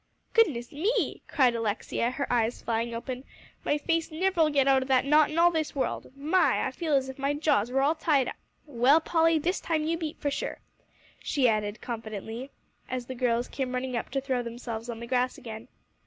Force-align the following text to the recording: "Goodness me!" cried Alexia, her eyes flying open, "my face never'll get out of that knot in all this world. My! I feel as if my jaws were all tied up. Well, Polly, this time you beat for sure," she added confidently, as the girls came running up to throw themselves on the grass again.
"Goodness 0.33 0.71
me!" 0.71 1.21
cried 1.27 1.53
Alexia, 1.53 2.09
her 2.09 2.25
eyes 2.33 2.63
flying 2.63 2.91
open, 2.95 3.23
"my 3.63 3.77
face 3.77 4.09
never'll 4.11 4.49
get 4.49 4.67
out 4.67 4.81
of 4.81 4.87
that 4.87 5.05
knot 5.05 5.29
in 5.29 5.37
all 5.37 5.51
this 5.51 5.75
world. 5.75 6.11
My! 6.17 6.65
I 6.65 6.71
feel 6.71 6.95
as 6.95 7.07
if 7.07 7.19
my 7.19 7.35
jaws 7.35 7.69
were 7.69 7.83
all 7.83 7.93
tied 7.93 8.27
up. 8.29 8.35
Well, 8.65 8.99
Polly, 8.99 9.37
this 9.37 9.59
time 9.59 9.83
you 9.83 9.99
beat 9.99 10.17
for 10.19 10.31
sure," 10.31 10.57
she 11.21 11.47
added 11.47 11.81
confidently, 11.81 12.49
as 12.89 13.05
the 13.05 13.13
girls 13.13 13.47
came 13.47 13.73
running 13.73 13.95
up 13.95 14.09
to 14.09 14.21
throw 14.21 14.41
themselves 14.41 14.89
on 14.89 14.99
the 15.01 15.05
grass 15.05 15.37
again. 15.37 15.67